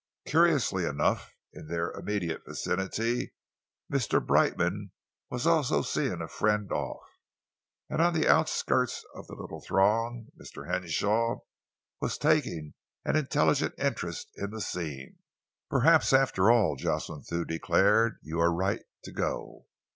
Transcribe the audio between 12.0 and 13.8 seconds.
taking an intelligent